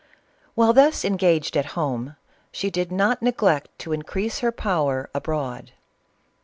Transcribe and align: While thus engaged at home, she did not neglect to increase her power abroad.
While 0.55 0.73
thus 0.73 1.05
engaged 1.05 1.55
at 1.55 1.77
home, 1.77 2.15
she 2.51 2.71
did 2.71 2.91
not 2.91 3.21
neglect 3.21 3.77
to 3.81 3.93
increase 3.93 4.39
her 4.39 4.51
power 4.51 5.11
abroad. 5.13 5.73